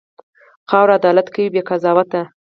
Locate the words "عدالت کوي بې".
0.99-1.61